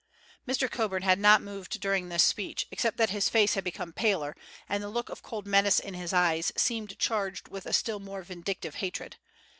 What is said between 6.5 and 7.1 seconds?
seemed